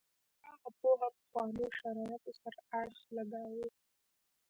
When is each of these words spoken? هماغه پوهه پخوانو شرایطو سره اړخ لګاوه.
هماغه 0.43 0.69
پوهه 0.79 1.09
پخوانو 1.17 1.65
شرایطو 1.79 2.31
سره 2.41 2.59
اړخ 2.79 2.99
لګاوه. 3.17 3.67